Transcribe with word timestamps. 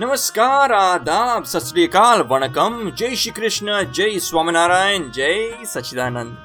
नमस्कार, 0.00 0.72
आदाब, 0.72 1.44
सत 1.44 1.72
वणकम। 2.30 2.92
जय 2.98 3.16
श्री 3.16 3.30
कृष्ण, 3.30 3.92
जय 3.92 4.18
स्वामीनारायण, 4.18 5.10
जय 5.10 5.58
सचिदानंद 5.64 6.36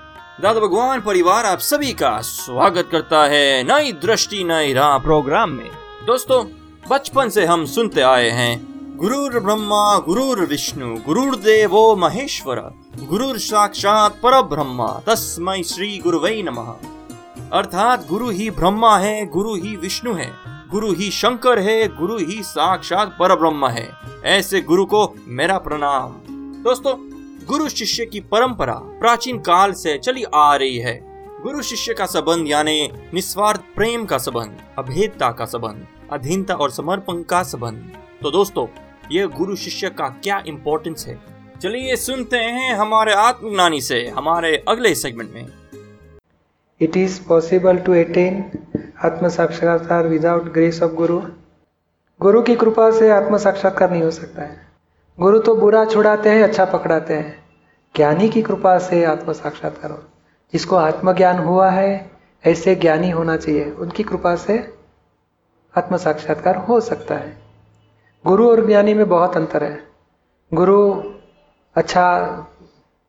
दादा 0.44 0.60
भगवान, 0.60 1.02
परिवार 1.02 1.46
आप 1.46 1.60
सभी 1.60 1.94
का 1.94 2.22
स्वागत 2.22 2.90
करता 2.92 3.24
है 3.26 3.64
नई 3.64 3.92
दृष्टि, 3.92 4.44
नई 4.44 4.74
राह 4.74 4.98
प्रोग्राम 4.98 5.50
में। 5.50 5.72
दोस्तों, 6.06 6.46
बचपन 6.92 7.30
से 7.30 7.46
हम 7.46 7.66
सुनते 7.66 8.02
आए 8.02 8.30
हैं, 8.30 8.68
गुरुर 8.98 9.40
ब्रह्मा, 9.40 9.98
गुरुर 9.98 10.40
विष्णु, 10.40 10.96
गुरुर्देवो 10.96 11.96
महेश्वर, 11.96 12.56
गुरुर 13.00 13.38
साक्षात 13.38 14.12
पर 14.12 14.42
ब्रह्मा 14.42 15.02
तस्मै 15.08 15.64
श्री 15.64 15.98
गुरुवै 15.98 16.42
नमः। 16.42 16.74
अर्थात 17.54 18.08
गुरु 18.08 18.30
ही 18.30 18.50
ब्रह्मा 18.50 18.98
है, 18.98 19.26
गुरु 19.26 19.56
ही 19.56 19.76
विष्णु 19.76 20.14
है। 20.14 20.59
गुरु 20.72 20.94
ही 20.94 21.12
शंकर 21.12 21.60
है, 21.60 21.88
गुरु 21.88 22.18
ही 22.18 22.44
साक्षात 22.44 23.16
पर 23.20 23.36
ब्रह्म 23.36 23.68
है। 23.68 23.90
ऐसे 24.26 24.62
गुरु 24.62 24.86
को 24.86 25.16
मेरा 25.28 25.58
प्रणाम। 25.58 26.12
दोस्तों, 26.64 26.96
गुरु 27.46 27.70
शिष्य 27.70 28.06
की 28.06 28.20
परंपरा 28.20 28.74
प्राचीन 28.74 29.38
काल 29.40 29.72
से 29.72 29.98
चली 29.98 30.24
आ 30.34 30.56
रही 30.56 30.78
है। 30.78 31.26
गुरु 31.42 31.62
शिष्य 31.62 31.94
का 31.94 32.06
संबंध 32.06 32.48
यानी 32.48 32.90
निस्वार्थ 33.14 33.62
प्रेम 33.76 34.06
का 34.06 34.18
संबंध, 34.18 34.58
अभेदता 34.78 35.32
का 35.32 35.46
संबंध, 35.46 35.88
अधीनता 36.12 36.54
और 36.54 36.72
समर्पण 36.72 37.24
का 37.24 37.44
संबंध। 37.44 37.92
तो 38.22 38.32
दोस्तों, 38.32 38.68
ये 39.12 39.28
गुरु 39.28 39.56
शिष्य 39.56 39.90
का 39.90 40.10
क्या 40.10 40.44
इम्पोर्टेंस 40.48 41.08
है? 41.08 41.20
चलिए 41.62 41.96
सुनते 41.96 42.38
हैं 42.38 42.76
हमारे 42.76 43.14
आत्मज्ञानी 43.14 43.82
से, 43.82 44.08
हमारे 44.08 44.64
अगले 44.68 44.96
सेगमेंट 44.96 45.32
में। 45.34 45.48
It 46.82 46.98
is 46.98 47.22
possible 47.28 47.78
to 47.78 47.96
attain 47.96 48.42
आत्म 49.06 49.28
साक्षात्कार 49.28 50.08
विदाउट 50.08 50.44
ग्रेस 50.44 50.84
ऑफ़ 50.84 50.92
गुरु। 50.92 51.22
गुरु 52.22 52.42
की 52.42 52.56
कृपा 52.56 52.92
से 52.92 53.10
आत्म 53.10 53.38
साक्षात्कार 53.38 53.92
नहीं 53.92 54.04
हो 54.04 54.12
सकता 54.12 54.42
है। 54.42 54.68
गुरु 55.20 55.40
तो 55.40 55.56
बुरा 55.56 55.86
छुड़ाते 55.86 56.30
हैं 56.30 56.44
अच्छा 56.44 56.66
पकड़ाते 56.66 57.14
हैं। 57.14 57.44
ज्ञानी 57.96 58.30
की 58.30 58.42
कृपा 58.42 58.80
से 58.80 59.04
आत्म 59.04 59.34
साक्षात्कार 59.34 59.92
हो। 59.92 60.00
जिसको 60.54 60.76
आत्मज्ञान 60.76 61.40
हुआ 61.40 61.70
है, 61.70 62.12
ऐसे 62.46 62.76
ज्ञानी 62.76 63.10
होना 63.10 63.38
चाहिए। 63.38 63.72
उनकी 63.72 64.04
कृपा 64.04 64.36
से 64.36 64.74
आत्म 65.78 65.98
साक्षात्कार 65.98 66.56
हो 66.56 66.80
सकता 66.80 67.16
है। 67.16 67.38
गुरु 68.28 68.50
और 68.50 68.66
ज्ञानी 68.66 68.94
में 68.94 69.10
बहुत 69.10 69.36
अंतर 69.36 69.64
है। 69.64 69.84
गुरु 70.54 71.04
अच्छा 71.76 72.20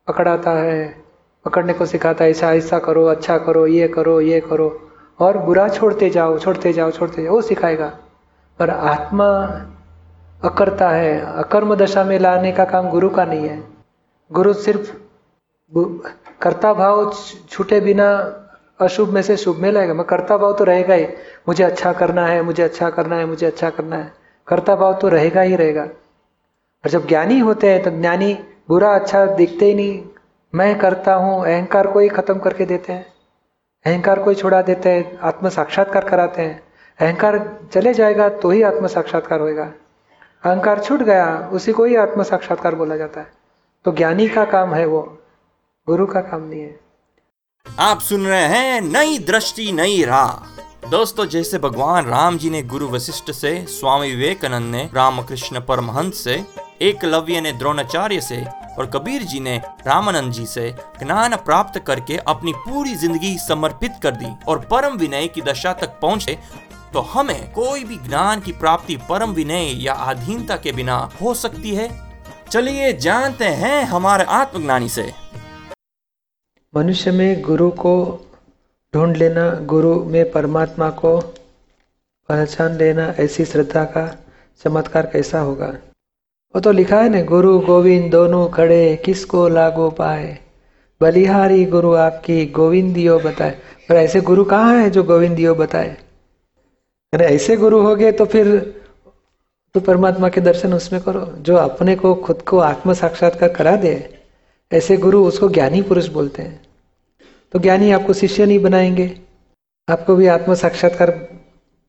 पकड़ाता 0.09 0.51
है, 0.51 1.05
पकड़ने 1.45 1.73
को 1.73 1.87
सिखाता 1.87 2.25
है 2.25 2.31
ऐसा 2.31 2.55
ऐसा 2.55 2.79
करो 2.79 3.07
अच्छा 3.07 3.39
करो, 3.39 3.67
ये 3.67 3.89
करो 3.89 4.21
ये 4.21 4.41
करो। 4.41 4.87
और 5.21 5.39
बुरा 5.39 5.69
छोड़ते 5.69 6.11
जाओ 6.11 6.39
छोड़ते 6.39 6.73
जाओ 6.73 6.91
छोड़ते 6.91 7.23
जाओ, 7.23 7.33
वो 7.33 7.43
सिखाएगा। 7.43 7.99
पर 8.59 8.71
आत्मा 8.71 9.27
अकर्ता 10.45 10.91
है, 10.91 11.37
अकर्म 11.39 11.75
दशा 11.75 12.05
में 12.05 12.19
लाने 12.19 12.53
का 12.53 12.65
काम 12.65 12.91
गुरु 12.91 13.11
का 13.11 13.25
नहीं 13.25 13.49
है। 13.49 13.65
गुरु 14.33 14.53
सिर्फ़ 14.53 14.97
कर्ता 16.41 16.75
भाव 16.75 17.12
छूटे 17.50 17.81
बिना 17.81 18.37
अशुभ 18.81 19.09
में 19.09 19.22
से 19.22 19.37
शुभ 19.37 19.56
में 19.56 19.72
लाएगा। 19.72 19.94
मैं 19.94 20.05
कर्ता 20.05 20.37
भाव 20.37 20.53
तो 20.53 20.65
रहेगा 20.65 20.94
ही। 20.94 21.06
मुझे 21.49 21.65
अच्छा 21.65 21.93
करना 21.93 22.27
है, 22.27 22.43
मुझे 22.43 22.62
अच्छा 22.62 22.91
करना 22.91 23.17
है, 23.17 23.25
मुझे 23.25 23.47
अच्छा 23.47 23.71
करना 23.71 23.97
है। 23.97 24.12
कर्ता 24.47 24.77
भाव 24.77 24.94
तो 24.94 25.09
रहेगा 25.09 25.41
ही 25.41 25.56
रहेगा। 25.56 25.83
और 25.83 26.89
जब 26.89 27.06
ज्ञानी 27.06 27.39
होते 27.39 27.71
हैं 27.71 27.83
तो 27.83 27.91
ज्ञानी 27.91 28.39
बुरा 28.69 28.94
अच्छा 28.94 29.27
दिखते 29.27 29.67
ही 29.67 29.75
नहीं। 29.75 30.03
मैं 30.55 30.78
करता 30.78 31.15
हूँ, 31.15 31.44
अहंकार 31.44 31.87
को 31.87 31.99
ही 31.99 32.09
खत्म 32.09 32.39
करके 32.39 32.65
देते 32.65 32.93
हैं। 32.93 33.06
अहंकार 33.87 34.23
को 34.23 34.31
ही 34.31 34.37
छुड़ा 34.37 34.63
देते 34.63 34.91
हैं 34.91 35.19
आत्म 35.19 35.49
साक्षात्कार 35.49 36.09
कराते 36.09 36.43
हैं। 36.43 36.63
अहंकार 37.01 37.39
चले 37.75 37.95
जाएगा 37.95 38.29
तो 38.29 38.51
ही 38.51 38.63
आत्म 38.63 38.87
साक्षात्कार 38.87 39.41
होएगा। 39.41 39.73
अहंकार 40.45 40.81
छूट 40.81 41.03
गया, 41.03 41.51
उसी 41.53 41.73
को 41.73 41.85
ही 41.85 41.97
आत्म 41.97 42.23
साक्षात्कार 42.23 42.75
बोला 42.75 42.97
जाता 42.97 43.21
है। 43.21 43.33
तो 43.85 43.93
ज्ञानी 43.93 44.29
का 44.29 44.45
काम 44.45 44.75
है 44.75 44.87
वो, 44.87 45.19
गुरु 45.87 46.07
का 46.07 46.21
काम 46.21 46.43
नहीं 46.43 46.61
है। 46.61 46.81
आप 47.79 48.01
सुन 48.01 48.27
रहे 48.27 48.45
हैं 48.45 48.81
नई 48.81 49.19
दृष्टि, 49.19 49.73
नई 49.73 50.05
राह। 50.05 50.89
दोस्तों, 50.91 51.27
जैसे 51.27 51.59
भगवान 51.59 52.07
राम 52.07 52.39
जी 52.39 52.51
ने 52.51 52.62
गुरु 52.62 52.89
वशिष्ठ 52.89 53.31
से, 53.31 53.67
स्वामी 53.67 54.11
विवेकानंद 54.11 54.73
ने 54.73 54.91
रामकृष्ण 54.95 55.61
परमहंस 55.61 56.25
से 56.25 56.45
एकलव्य 56.83 57.41
ने 57.41 57.53
द्रोणाचार्य 57.53 58.21
से 58.21 58.45
और 58.78 58.86
कबीर 58.86 59.22
जी 59.22 59.41
ने 59.41 59.56
रामानंद 59.86 60.32
जी 60.32 60.47
से 60.47 60.70
ज्ञान 60.98 61.36
प्राप्त 61.36 61.78
करके 61.78 62.16
अपनी 62.16 62.53
पूरी 62.53 62.94
ज़िंदगी 62.94 63.38
समर्पित 63.38 63.92
कर 64.03 64.10
दी 64.10 64.34
और 64.48 64.58
परम 64.60 64.97
विनय 64.97 65.28
की 65.28 65.42
दशा 65.42 65.72
तक 65.72 65.98
पहुँचे 66.03 66.38
तो 66.92 67.00
हमें 67.00 67.53
कोई 67.53 67.84
भी 67.84 67.97
ज्ञान 67.97 68.41
की 68.41 68.53
प्राप्ति 68.53 68.97
परम 68.97 69.31
विनय 69.31 69.84
या 69.84 69.92
अधीनता 69.92 70.56
के 70.56 70.72
बिना 70.72 70.97
हो 71.22 71.34
सकती 71.34 71.75
है? 71.75 71.88
चलिए 72.50 72.92
जानते 72.92 73.44
हैं 73.44 73.82
हमारे 73.84 74.25
आत्मज्ञानी 74.25 74.88
से। 74.88 75.12
मनुष्य 76.76 77.10
में 77.10 77.42
गुरु 77.42 77.70
को 77.70 77.94
ढूंढ 78.94 79.16
लेना, 79.16 79.50
गुरु 79.50 80.04
में 80.04 80.31
परमात्मा 80.31 80.91
को 80.91 81.19
पहचान 82.28 82.76
लेना 82.76 83.14
ऐसी 83.19 83.44
श्रद्धा 83.44 83.84
का 83.84 84.06
चमत्कार 84.64 85.06
कैसा 85.06 85.41
होगा? 85.41 85.72
वो 86.55 86.61
तो 86.61 86.71
लिखा 86.72 87.00
है 87.00 87.09
ना, 87.09 87.22
गुरु 87.22 87.59
गोविंद 87.61 88.11
दोनों 88.12 88.49
खड़े, 88.49 88.97
किसको 88.97 89.49
लागो 89.49 89.91
पाए? 89.91 90.38
बलिहारी 91.00 91.65
गुरु 91.65 91.94
आपकी 91.94 92.47
गोविंदियो 92.47 93.19
बताए। 93.19 93.59
पर 93.88 93.97
ऐसे 93.97 94.21
गुरु 94.21 94.44
कहाँ 94.44 94.77
है 94.78 94.91
जो 94.91 95.03
गोविंदियो 95.03 95.55
बताए? 95.55 95.97
अरे 97.12 97.25
ऐसे 97.25 97.56
गुरु 97.56 97.81
हो 97.81 97.94
गए 97.97 98.12
तो 98.12 98.25
फिर 98.25 98.81
तो 99.75 99.81
परमात्मा 99.81 100.28
के 100.28 100.41
दर्शन 100.41 100.75
उसमें 100.75 101.00
करो। 101.03 101.25
जो 101.38 101.56
अपने 101.56 101.97
को, 101.97 102.15
खुद 102.15 102.43
को 102.43 102.59
आत्म 102.59 102.93
साक्षात्कार 102.93 103.49
करा 103.49 103.77
दे, 103.77 104.19
ऐसे 104.72 104.97
गुरु 104.97 105.25
उसको 105.25 105.49
ज्ञानी 105.49 105.82
पुरुष 105.82 106.06
बोलते 106.09 106.43
हैं। 106.43 106.61
तो 107.53 107.59
ज्ञानी 107.59 107.91
आपको 107.91 108.12
शिष्य 108.12 108.47
नहीं 108.47 108.59
बनाएँगे, 108.59 109.11
आपको 109.88 110.17
भी 110.17 110.27
आत्म 110.27 110.55
साक्षात्कार 110.55 111.28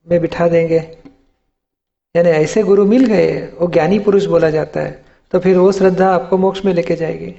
में 0.07 0.21
बिठा 0.21 0.47
देंगे। 0.47 0.79
यानी 2.15 2.29
ऐसे 2.29 2.63
गुरु 2.63 2.85
मिल 2.85 3.05
गए, 3.05 3.31
वो 3.61 3.67
ज्ञानी 3.67 3.99
पुरुष 3.99 4.25
बोला 4.25 4.49
जाता 4.49 4.79
है 4.79 5.03
तो 5.33 5.39
फिर 5.39 5.57
वो 5.57 5.71
श्रद्धा 5.71 6.07
आपको 6.09 6.37
मोक्ष 6.37 6.65
में 6.65 6.73
लेके 6.73 6.95
जाएगी। 6.95 7.31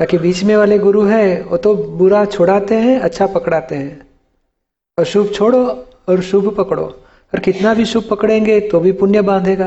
बाकी 0.00 0.18
बीच 0.18 0.42
में 0.44 0.54
वाले 0.56 0.78
गुरु 0.78 1.04
है, 1.04 1.42
वो 1.42 1.56
तो 1.56 1.74
बुरा 1.74 2.24
छुड़ाते 2.24 2.74
हैं 2.76 2.98
अच्छा 3.00 3.26
पकड़ाते 3.26 3.74
हैं। 3.74 4.00
और 4.98 5.04
शुभ 5.04 5.32
छोड़ो 5.34 5.62
और 6.08 6.20
शुभ 6.20 6.54
पकड़ो। 6.56 6.82
और 6.82 7.40
कितना 7.40 7.72
भी 7.74 7.84
शुभ 7.84 8.08
पकड़ेंगे 8.10 8.58
तो 8.60 8.80
भी 8.80 8.92
पुण्य 8.92 9.22
बांधेगा। 9.22 9.66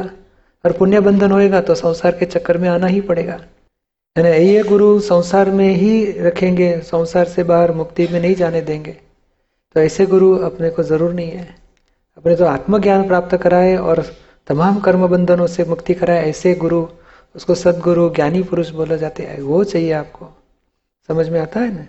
और 0.66 0.72
पुण्य 0.72 1.00
बंधन 1.00 1.32
होएगा 1.32 1.62
तो 1.62 1.76
संसार 1.76 2.18
के 2.18 2.26
चक्कर 2.26 2.58
में 2.58 2.68
आना 2.70 2.88
ही 2.88 3.02
पड़ेगा। 3.02 3.40
यानी 4.16 4.30
ये 4.30 4.64
गुरु 4.64 5.00
संसार 5.00 5.52
में 5.52 5.70
ही 5.70 6.06
रखेंगे, 6.20 6.78
संसार 6.82 7.26
से 7.26 7.44
बाहर 7.44 7.72
मुक्ति 7.72 8.08
में 8.12 8.20
नहीं 8.22 8.36
जाने 8.36 8.62
देंगे। 8.62 8.92
तो 8.92 9.82
ऐसे 9.82 10.06
गुरु 10.06 10.36
अपने 10.46 10.70
को 10.70 10.84
ज़रूर 10.84 11.14
नहीं 11.14 11.32
है। 11.32 11.63
अपने 12.18 12.36
तो 12.36 12.46
आत्मज्ञान 12.46 13.08
प्राप्त 13.08 13.38
कराए 13.38 13.76
और 13.76 14.16
तमाम 14.48 14.80
कर्म 14.80 15.08
बंधनों 15.08 15.48
से 15.48 15.64
मुक्ति 15.64 15.94
कराए 15.94 16.30
ऐसे 16.30 16.54
गुरु 16.56 16.88
उसको 17.36 17.56
सदगुरु 17.56 18.10
ज्ञानी 18.10 18.44
पुरुष 18.44 18.70
बोला 18.70 18.96
जाते 18.96 19.24
हैं 19.24 19.42
वो 19.42 19.64
चाहिए 19.64 19.92
आपको। 19.92 20.30
समझ 21.08 21.30
में 21.30 21.40
आता 21.40 21.60
है 21.60 21.74
ना? 21.76 21.88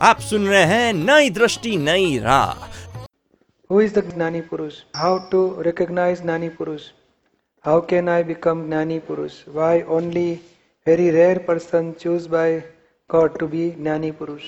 आप 0.00 0.18
सुन 0.18 0.46
रहे 0.46 0.64
हैं 0.64 0.92
नई 0.92 1.30
दृष्टि 1.30 1.76
नई 1.76 2.18
राह। 2.18 2.52
हु 3.70 3.80
इज़ 3.80 3.98
द 3.98 4.14
ज्ञानी 4.14 4.40
पुरुष? 4.40 4.74
हाउ 4.96 5.18
टू 5.18 5.62
रिकॉग्नाइज 5.62 6.22
ज्ञानी 6.22 6.48
पुरुष? 6.48 6.82
हाउ 7.64 7.86
कैन 7.86 8.08
आई 8.08 8.24
बिकम 8.24 8.66
ज्ञानी 8.68 8.98
पुरुष? 8.98 9.32
Why 9.48 9.82
only 9.82 10.32
very 10.86 11.10
rare 11.10 11.38
person 11.38 11.92
choose 11.92 12.28
by 12.28 12.62
God 13.10 13.38
to 13.38 13.46
be 13.46 13.70
ज्ञानी 13.70 14.10
पुरुष? 14.10 14.42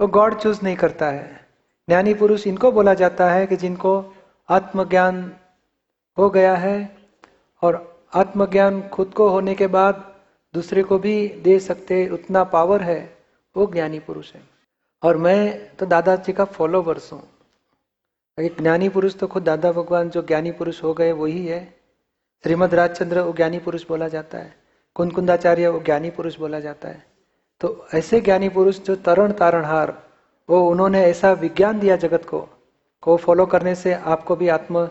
वो 0.00 0.06
गॉड 0.06 0.38
चूज़ 0.38 0.58
नहीं 0.62 0.76
करता 0.76 1.10
है। 1.10 1.47
ज्ञानी 1.88 2.14
पुरुष 2.14 2.46
इनको 2.46 2.72
बोला 2.72 2.94
जाता 2.94 3.30
है 3.30 3.46
कि 3.46 3.56
जिनको 3.56 4.14
आत्मज्ञान 4.48 5.36
हो 6.18 6.30
गया 6.30 6.54
है 6.54 6.96
और 7.62 8.02
आत्मज्ञान 8.14 8.88
खुद 8.88 9.14
को 9.14 9.28
होने 9.28 9.54
के 9.54 9.66
बाद 9.66 10.16
दूसरे 10.54 10.82
को 10.82 10.98
भी 10.98 11.28
दे 11.28 11.58
सकते 11.58 12.08
उतना 12.08 12.44
पावर 12.44 12.82
है, 12.82 13.16
वो 13.56 13.66
ज्ञानी 13.66 13.98
पुरुष 13.98 14.34
है। 14.34 14.42
और 15.02 15.16
मैं 15.16 15.74
तो 15.76 15.86
दादाजी 15.86 16.32
का 16.32 16.44
फॉलोवर्स 16.44 17.12
हूँ। 17.12 17.28
एक 18.40 18.56
ज्ञानी 18.60 18.88
पुरुष 18.88 19.16
तो 19.16 19.26
खुद 19.26 19.42
दादा 19.42 19.72
भगवान 19.72 20.10
जो 20.10 20.22
ज्ञानी 20.22 20.52
पुरुष 20.52 20.82
हो 20.82 20.94
गए, 20.94 21.12
वही 21.12 21.46
है। 21.46 21.74
श्रीमद 22.42 22.74
राजचंद्र 22.74 23.20
वो 23.20 23.32
ज्ञानी 23.32 23.58
पुरुष 23.58 23.86
बोला 23.88 24.08
जाता 24.08 24.38
है। 24.38 24.54
कुंदकुंदाचार्य 24.94 25.68
वो 25.68 25.80
ज्ञानी 25.80 26.10
पुरुष 26.10 26.38
बोला 26.38 26.60
जाता 26.60 26.88
है। 26.88 27.06
तो 27.60 27.86
ऐसे 27.94 28.20
ज्ञानी 28.20 28.48
पुरुष 28.48 28.80
जो 28.80 28.96
तरण 28.96 29.32
तारणहार 29.32 30.07
वो 30.50 30.70
उन्होंने 30.70 31.04
ऐसा 31.04 31.32
विज्ञान 31.32 31.78
दिया 31.78 31.96
जगत 31.96 32.24
को 32.24 32.48
को 33.02 33.16
फॉलो 33.16 33.46
करने 33.46 33.74
से 33.74 33.94
आपको 33.94 34.36
भी 34.36 34.48
आत्म 34.48 34.88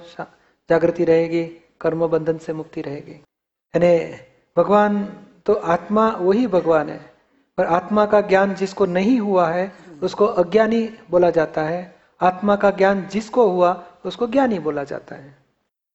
जागृति 0.69 1.05
रहेगी, 1.05 1.43
कर्म 1.81 2.07
बंधन 2.07 2.37
से 2.37 2.53
मुक्ति 2.53 2.81
रहेगी। 2.81 3.11
यानी 3.11 4.17
भगवान 4.57 5.05
तो 5.45 5.53
आत्मा 5.53 6.09
वही 6.09 6.47
भगवान 6.47 6.89
है, 6.89 7.11
पर 7.57 7.65
आत्मा 7.65 8.05
का 8.05 8.21
ज्ञान 8.21 8.55
जिसको 8.55 8.85
नहीं 8.85 9.19
हुआ 9.19 9.49
है, 9.49 9.71
उसको 10.03 10.25
अज्ञानी 10.25 10.89
बोला 11.09 11.29
जाता 11.29 11.61
है। 11.63 11.95
आत्मा 12.21 12.55
का 12.55 12.71
ज्ञान 12.71 13.07
जिसको 13.07 13.47
हुआ, 13.49 13.83
उसको 14.05 14.27
ज्ञानी 14.27 14.59
बोला 14.59 14.83
जाता 14.83 15.15
है। 15.15 15.37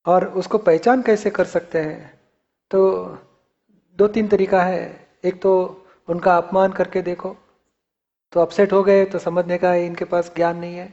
और 0.06 0.26
उसको 0.28 0.58
पहचान 0.58 1.02
कैसे 1.02 1.30
कर 1.30 1.44
सकते 1.44 1.78
हैं? 1.78 2.20
तो 2.70 3.04
दो 3.98 4.08
तीन 4.08 4.28
तरीका 4.28 4.62
है। 4.62 5.08
एक 5.24 5.42
तो 5.42 5.84
उनका 6.08 6.36
अपमान 6.36 6.72
करके 6.72 7.02
देखो 7.02 7.36
तो 8.32 8.40
अपसेट 8.40 8.72
हो 8.72 8.82
गए 8.82 9.04
तो 9.04 9.18
समझने 9.18 9.58
का 9.58 9.74
इनके 9.76 10.04
पास 10.04 10.32
ज्ञान 10.36 10.56
नहीं 10.56 10.74
है। 10.74 10.92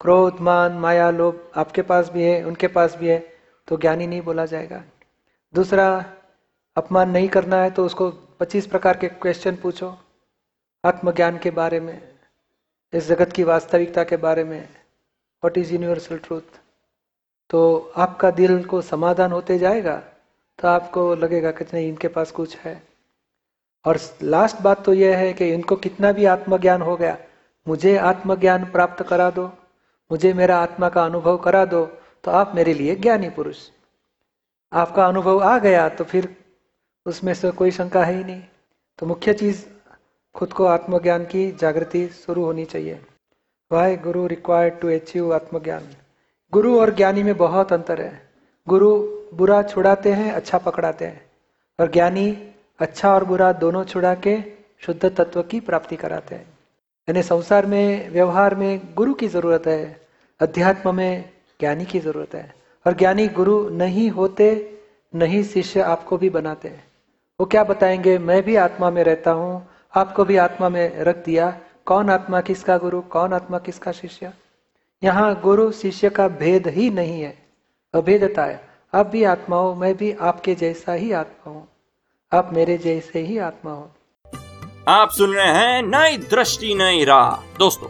क्रोध, 0.00 0.40
मान, 0.40 0.72
माया, 0.72 1.10
लोभ 1.10 1.50
आपके 1.56 1.82
पास 1.82 2.10
भी 2.10 2.22
है, 2.22 2.42
उनके 2.44 2.66
पास 2.68 2.96
भी 2.96 3.08
है 3.08 3.18
तो 3.68 3.76
ज्ञानी 3.76 4.06
नहीं 4.06 4.20
बोला 4.22 4.44
जाएगा। 4.46 4.82
दूसरा, 5.54 6.04
अपमान 6.76 7.10
नहीं 7.10 7.28
करना 7.28 7.62
है 7.62 7.70
तो 7.70 7.84
उसको 7.86 8.10
25 8.40 8.66
प्रकार 8.66 8.96
के 8.96 9.08
क्वेश्चन 9.08 9.56
पूछो, 9.56 9.96
आत्मज्ञान 10.84 11.38
के 11.38 11.50
बारे 11.50 11.80
में, 11.80 12.00
इस 12.92 13.08
जगत 13.08 13.32
की 13.32 13.42
वास्तविकता 13.42 14.04
के 14.04 14.16
बारे 14.16 14.44
में 14.44 14.60
व्हाट 14.60 15.58
इज़ 15.58 15.72
यूनिवर्सल 15.72 16.18
ट्रूथ 16.18 16.60
तो 17.50 17.92
आपका 17.96 18.30
दिल 18.30 18.62
को 18.64 18.80
समाधान 18.82 19.32
होते 19.32 19.58
जाएगा 19.58 19.96
तो 20.58 20.68
आपको 20.68 21.14
लगेगा 21.14 21.50
कितने 21.50 21.86
इनके 21.88 22.08
पास 22.08 22.30
कुछ 22.30 22.56
है। 22.56 22.82
और 23.88 23.98
लास्ट 24.22 24.60
बात 24.62 24.84
तो 24.84 24.92
यह 24.94 25.16
है 25.18 25.32
कि 25.32 25.48
इनको 25.48 25.76
कितना 25.76 26.12
भी 26.12 26.24
आत्मज्ञान 26.26 26.82
हो 26.82 26.96
गया, 26.96 27.16
मुझे 27.66 27.96
आत्मज्ञान 27.96 28.64
प्राप्त 28.64 29.02
करा 29.02 29.30
दो, 29.30 29.46
मुझे 30.10 30.32
मेरा 30.32 30.58
आत्मा 30.58 30.88
का 30.88 31.04
अनुभव 31.04 31.36
करा 31.36 31.64
दो 31.64 31.84
तो 32.24 32.30
आप 32.30 32.52
मेरे 32.54 32.74
लिए 32.74 32.94
ज्ञानी 32.96 33.30
पुरुष। 33.30 33.58
आपका 34.72 35.06
अनुभव 35.06 35.42
आ 35.42 35.58
गया 35.58 35.88
तो 35.88 36.04
फिर 36.04 36.28
उसमें 37.06 37.32
से 37.34 37.50
कोई 37.50 37.70
शंका 37.70 38.04
है 38.04 38.16
ही 38.16 38.24
नहीं। 38.24 38.42
तो 38.98 39.06
मुख्य 39.06 39.32
चीज़, 39.34 39.64
खुद 40.34 40.52
को 40.52 40.64
आत्मज्ञान 40.66 41.24
की 41.24 41.50
जागृति 41.52 42.06
शुरू 42.08 42.44
होनी 42.44 42.64
चाहिए। 42.64 43.00
Y 43.70 43.96
Guru 43.96 44.26
required 44.26 44.80
to 44.80 44.88
achieve 44.88 45.34
आत्मज्ञान। 45.34 45.88
गुरु 46.52 46.78
और 46.80 46.94
ज्ञानी 46.94 47.22
में 47.22 47.36
बहुत 47.36 47.72
अंतर 47.72 48.00
है। 48.00 48.20
गुरु 48.66 48.90
बुरा 49.34 49.62
छुड़ाते 49.62 50.12
हैं 50.12 50.32
अच्छा 50.32 50.58
पकड़ाते 50.58 51.04
हैं। 51.04 51.20
और 51.80 51.90
ज्ञानी 51.90 52.26
अच्छा 52.78 53.14
और 53.14 53.24
बुरा 53.24 53.52
दोनों 53.52 53.84
छुड़ा 53.84 54.14
के 54.14 54.38
शुद्ध 54.80 55.16
तत्व 55.16 55.42
की 55.42 55.60
प्राप्ति 55.60 55.96
कराते 55.96 56.34
हैं। 56.34 56.46
यानी 57.08 57.22
संसार 57.22 57.66
में, 57.66 58.10
व्यवहार 58.10 58.54
में 58.54 58.94
गुरु 58.94 59.14
की 59.14 59.28
ज़रूरत 59.28 59.62
है, 59.66 60.00
अध्यात्म 60.40 60.94
में 60.94 61.30
ज्ञानी 61.60 61.84
की 61.84 62.00
ज़रूरत 62.00 62.34
है। 62.34 62.54
और 62.86 62.94
ज्ञानी 62.94 63.28
गुरु 63.28 63.68
नहीं 63.68 64.10
होते, 64.10 64.78
नहीं 65.14 65.44
शिष्य 65.44 65.80
आपको 65.80 66.16
भी 66.18 66.30
बनाते 66.30 66.68
हैं। 66.68 66.84
वो 67.40 67.46
क्या 67.46 67.64
बताएँगे? 67.64 68.18
मैं 68.18 68.42
भी 68.42 68.56
आत्मा 68.56 68.90
में 68.90 69.04
रहता 69.04 69.30
हूँ, 69.30 69.66
आपको 69.94 70.24
भी 70.24 70.36
आत्मा 70.36 70.68
में 70.68 70.98
रख 70.98 71.24
दिया। 71.24 71.58
कौन 71.86 72.10
आत्मा 72.10 72.40
किसका 72.40 72.78
गुरु? 72.78 73.00
कौन 73.00 73.32
आत्मा 73.32 73.58
किसका 73.58 73.92
शिष्य? 73.92 74.32
यहाँ 75.04 75.40
गुरु 75.40 75.72
शिष्य 75.72 76.10
का 76.10 76.28
भेद 76.28 76.68
ही 76.68 76.90
नहीं 76.90 77.22
है। 77.22 77.38
अभेदता 77.94 78.44
है। 78.44 78.68
आप 78.94 79.06
भी 79.06 79.24
आत्मा 79.24 79.56
हो, 79.56 79.74
मैं 79.74 79.96
भी 79.96 80.12
आपके 80.12 80.54
जैसा 80.54 80.92
ही 80.92 81.12
आत्मा 81.12 81.52
हूँ। 81.52 81.68
आप 82.32 82.50
मेरे 82.52 82.76
जैसे 82.78 83.20
ही 83.20 83.38
आत्मा 83.38 83.70
हो। 83.70 83.90
आप 84.88 85.10
सुन 85.10 85.30
रहे 85.34 85.52
हैं 85.52 85.82
नई 85.82 86.16
दृष्टि 86.16 86.74
नई 86.74 87.04
राह। 87.04 87.30
दोस्तों 87.58 87.88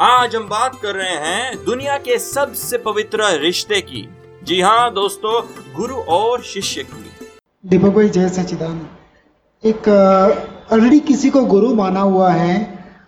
आज 0.00 0.36
हम 0.36 0.46
बात 0.48 0.78
कर 0.82 0.94
रहे 0.94 1.16
हैं 1.24 1.64
दुनिया 1.64 1.96
के 1.98 2.18
सबसे 2.18 2.78
पवित्र 2.78 3.28
रिश्ते 3.40 3.80
की। 3.80 4.08
जी 4.44 4.60
हाँ 4.60 4.92
दोस्तों 4.94 5.42
गुरु 5.76 5.96
और 5.96 6.42
शिष्य 6.44 6.82
की। 6.84 7.28
दीपक 7.64 7.88
भाई 7.88 8.08
जय 8.08 8.28
सचिदानंद 8.28 9.66
एक 9.66 9.88
ऑलरेडी 10.72 11.00
किसी 11.02 11.30
को 11.30 11.44
गुरु 11.46 11.74
माना 11.74 12.00
हुआ 12.00 12.32
है 12.32 12.58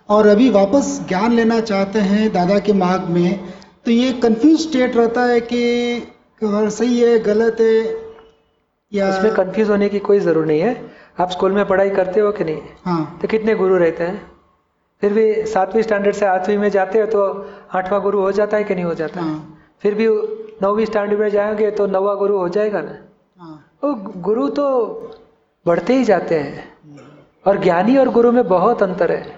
और 0.09 0.27
अभी 0.27 0.49
वापस 0.49 0.99
ज्ञान 1.09 1.33
लेना 1.33 1.59
चाहते 1.61 1.99
हैं 2.01 2.31
दादा 2.33 2.59
के 2.59 2.73
मार्ग 2.73 3.09
में 3.09 3.39
तो 3.85 3.91
ये 3.91 4.13
कंफ्यूज 4.19 4.59
स्टेट 4.61 4.97
रहता 4.97 5.25
है 5.25 5.41
कि 5.41 6.07
सही 6.43 6.99
है 6.99 7.17
गलत 7.23 7.57
है 7.61 8.06
या 8.91 9.07
इसमें 9.09 9.33
कंफ्यूज 9.33 9.69
होने 9.69 9.89
की 9.89 9.99
कोई 9.99 10.19
ज़रूरत 10.19 10.47
नहीं 10.47 10.59
है। 10.59 10.81
आप 11.19 11.29
स्कूल 11.29 11.51
में 11.51 11.65
पढ़ाई 11.65 11.89
करते 11.89 12.19
हो 12.19 12.31
कि 12.31 12.43
नहीं? 12.43 12.61
हाँ। 12.85 13.19
तो 13.21 13.27
कितने 13.27 13.55
गुरु 13.55 13.77
रहते 13.77 14.03
हैं? 14.03 14.21
फिर 15.01 15.13
भी 15.13 15.45
सातवीं 15.45 15.81
स्टैंडर्ड 15.83 16.15
से 16.15 16.25
आठवीं 16.25 16.57
में 16.57 16.69
जाते 16.69 16.99
हो 16.99 17.05
तो 17.05 17.49
आठवां 17.73 18.01
गुरु 18.01 18.21
हो 18.21 18.31
जाता 18.31 18.57
है 18.57 18.63
कि 18.63 18.75
नहीं 18.75 18.85
हो 18.85 18.93
जाता? 18.93 19.19
है। 19.21 19.25
हाँ 19.25 19.57
फिर 19.81 19.93
भी 19.93 20.07
नौवीं 20.61 20.85
स्टैंडर्ड 20.85 21.19
में 21.19 21.29
जाएँगे 21.29 21.71
तो 21.71 21.87
नवा 21.87 22.13
गुरु 22.15 22.37
हो 22.37 22.47
जाएगा 22.49 22.81
ना? 22.81 22.95
हाँ। 23.37 23.77
वो 23.83 23.93
गुरु 24.21 24.47
तो 24.49 24.65
बढ़ते 25.65 25.93
ही 25.93 26.03
जाते 26.03 26.39
हैं। 26.39 26.65
और 27.45 27.57
ज्ञानी 27.57 27.97
और 27.97 28.09
गुरु 28.09 28.31
में 28.31 28.47
बहुत 28.47 28.83
अंतर 28.83 29.11
है। 29.11 29.35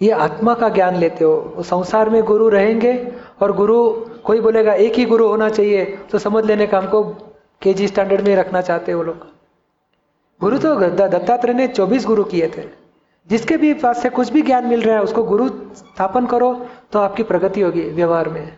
ये 0.00 0.10
आत्मा 0.10 0.54
का 0.54 0.68
ज्ञान 0.68 0.96
लेते 0.96 1.24
हो। 1.24 1.62
संसार 1.62 2.10
में 2.10 2.22
गुरु 2.22 2.48
रहेंगे 2.48 2.94
और 3.42 3.52
गुरु 3.52 3.76
कोई 4.24 4.40
बोलेगा 4.40 4.72
एक 4.74 4.94
ही 4.94 5.04
गुरु 5.04 5.26
होना 5.28 5.48
चाहिए 5.48 5.84
तो 6.10 6.18
समझ 6.18 6.44
लेने 6.44 6.66
का 6.66 6.78
हमको 6.78 7.02
के 7.62 7.74
जी 7.74 7.86
स्टैंडर्ड 7.86 8.20
में 8.20 8.36
रखना 8.36 8.60
चाहते 8.60 8.94
वो 8.94 9.02
लोग। 9.02 9.26
गुरु 10.40 10.58
तो 10.58 10.76
दत्तात्रेय 10.76 11.54
ने 11.54 11.68
24 11.68 12.06
गुरु 12.06 12.24
किए 12.24 12.52
थे। 12.56 12.82
जिसके 13.30 13.56
भी 13.56 13.74
पास 13.74 14.02
से 14.02 14.08
कुछ 14.08 14.30
भी 14.30 14.42
ज्ञान 14.42 14.66
मिल 14.66 14.82
रहा 14.82 14.96
है, 14.96 15.02
उसको 15.02 15.24
गुरु 15.24 15.48
स्थापन 15.74 16.26
करो 16.26 16.66
तो 16.92 16.98
आपकी 16.98 17.22
प्रगति 17.22 17.60
होगी 17.60 17.82
व्यवहार 17.82 18.28
में। 18.28 18.52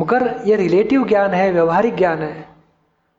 मगर 0.00 0.42
ये 0.46 0.56
रिलेटिव 0.56 1.08
ज्ञान 1.08 1.30
है, 1.30 1.52
व्यवहारिक 1.52 1.96
ज्ञान 1.96 2.18
है। 2.18 2.48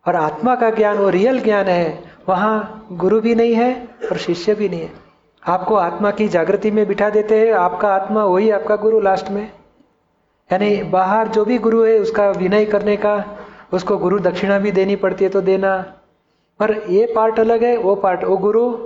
और 0.07 0.15
आत्मा 0.15 0.55
का 0.55 0.69
ज्ञान, 0.69 0.97
वो 0.97 1.09
रियल 1.09 1.41
ज्ञान 1.41 1.65
है। 1.65 2.03
वहाँ 2.29 2.87
गुरु 2.91 3.21
भी 3.21 3.35
नहीं 3.35 3.53
है 3.53 3.87
और 4.11 4.17
शिष्य 4.17 4.55
भी 4.55 4.69
नहीं 4.69 4.81
है। 4.81 4.93
आपको 5.47 5.75
आत्मा 5.75 6.11
की 6.11 6.27
जागृति 6.27 6.71
में 6.71 6.87
बिठा 6.87 7.09
देते 7.09 7.39
हैं, 7.39 7.53
आपका 7.53 7.95
आत्मा 7.95 8.23
वही 8.23 8.49
आपका 8.49 8.75
गुरु 8.75 8.99
लास्ट 8.99 9.29
में। 9.29 9.51
यानी 10.51 10.83
बाहर 10.83 11.27
जो 11.27 11.45
भी 11.45 11.57
गुरु 11.57 11.83
है, 11.83 11.99
उसका 11.99 12.29
विनय 12.29 12.65
करने 12.65 12.97
का 12.97 13.38
उसको 13.73 13.97
गुरु 13.97 14.19
दक्षिणा 14.19 14.59
भी 14.59 14.71
देनी 14.71 14.95
पड़ती 14.95 15.23
है 15.23 15.29
तो 15.29 15.41
देना। 15.41 15.93
पर 16.59 16.71
ये 16.89 17.13
पार्ट 17.15 17.39
अलग 17.39 17.63
है 17.63 17.77
वो 17.77 17.95
पार्ट 17.95 18.23
वो 18.23 18.37
गुरु 18.37 18.77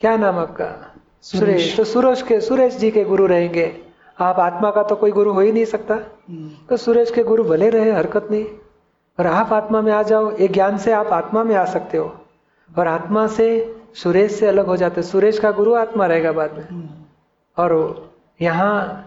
क्या 0.00 0.16
नाम 0.16 0.38
आपका? 0.38 0.94
सुरेश। 1.22 1.76
तो 1.76 1.84
सुरेश 1.84 2.22
के 2.22 2.40
सुरेश 2.40 2.76
जी 2.76 2.90
के 2.90 3.04
गुरु 3.04 3.26
रहेंगे। 3.26 3.78
आप 4.20 4.38
आत्मा 4.38 4.70
का 4.70 4.82
तो 4.82 4.96
कोई 4.96 5.10
गुरु 5.10 5.32
हो 5.32 5.40
ही 5.40 5.52
नहीं 5.52 5.64
सकता। 5.64 5.94
हम्म, 5.94 6.50
तो 6.68 6.76
सुरेश 6.76 7.10
के 7.10 7.22
गुरु 7.22 7.44
भले 7.44 7.70
रहे 7.70 7.92
हरकत 7.92 8.28
नहीं। 8.30 8.44
और 9.18 9.26
आप 9.26 9.52
आत्मा 9.52 9.80
में 9.80 9.92
आ 9.92 10.02
जाओ 10.02 10.36
ये 10.36 10.48
ज्ञान 10.48 10.78
से 10.78 10.92
आप 10.92 11.06
आत्मा 11.06 11.44
में 11.44 11.54
आ 11.54 11.64
सकते 11.64 11.98
हो। 11.98 12.20
और 12.78 12.86
आत्मा 12.86 13.26
से 13.26 13.76
सुरेश 13.94 14.32
से 14.32 14.46
अलग 14.46 14.66
हो 14.66 14.76
जाते 14.76 15.02
सुरेश 15.02 15.38
का 15.38 15.50
गुरु 15.50 15.74
आत्मा 15.74 16.06
रहेगा 16.06 16.32
बाद 16.32 16.52
में। 16.58 16.68
हम्म, 16.68 16.88
और 17.62 18.02
यहाँ 18.42 19.02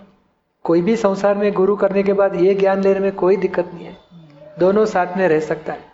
कोई 0.63 0.81
भी 0.81 0.95
संसार 0.95 1.35
में 1.35 1.53
गुरु 1.53 1.75
करने 1.75 2.03
के 2.03 2.13
बाद 2.13 2.35
ये 2.35 2.55
ज्ञान 2.55 2.81
लेने 2.81 2.99
में 2.99 3.11
कोई 3.11 3.37
दिक्कत 3.37 3.71
नहीं 3.73 3.85
है। 3.85 4.08
दोनों 4.59 4.85
साथ 4.87 5.17
में 5.17 5.27
रह 5.27 5.39
सकता 5.41 5.73
है। 5.73 5.87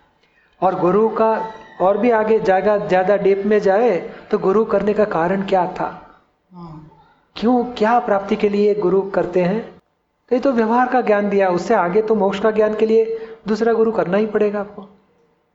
और 0.60 0.78
गुरु 0.80 1.08
का 1.10 1.30
और 1.80 1.98
भी 1.98 2.10
आगे 2.12 2.38
जाएगा 2.40 2.76
ज़्यादा 2.78 3.16
डीप 3.18 3.42
में 3.46 3.58
जाए 3.60 3.96
तो 4.30 4.38
गुरु 4.40 4.64
करने 4.66 4.94
का 4.94 5.04
कारण 5.06 5.42
क्या 5.44 5.66
था? 5.70 5.88
हाँ। 6.52 6.90
क्यों 7.36 7.64
क्या 7.74 7.98
प्राप्ति 8.00 8.36
के 8.36 8.48
लिए 8.48 8.74
गुरु 8.76 9.00
करते 9.10 9.42
हैं? 9.42 9.62
तो 10.30 10.34
ये 10.34 10.40
तो 10.40 10.52
व्यवहार 10.52 10.88
का 10.88 11.00
ज्ञान 11.02 11.28
दिया। 11.30 11.48
उससे 11.50 11.74
आगे 11.76 12.02
तो 12.02 12.14
मोक्ष 12.14 12.38
का 12.40 12.50
ज्ञान 12.52 12.74
के 12.74 12.86
लिए 12.86 13.18
दूसरा 13.48 13.72
गुरु 13.72 13.92
करना 13.92 14.16
ही 14.16 14.26
पड़ेगा 14.28 14.60
आपको। 14.60 14.86